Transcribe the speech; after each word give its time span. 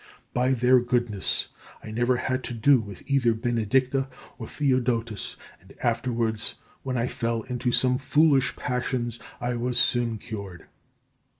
By 0.33 0.55
their 0.55 0.79
goodness 0.79 1.49
I 1.83 1.91
never 1.91 2.17
had 2.17 2.43
to 2.45 2.55
do 2.55 2.79
with 2.79 3.03
either 3.07 3.35
Benedicta 3.35 4.09
or 4.39 4.47
Theodotus; 4.47 5.35
and 5.59 5.73
afterwards, 5.83 6.55
when 6.81 6.97
I 6.97 7.05
fell 7.05 7.43
into 7.43 7.71
some 7.71 7.99
foolish 7.99 8.55
passions, 8.55 9.19
I 9.39 9.53
was 9.53 9.77
soon 9.79 10.17
cured. 10.17 10.65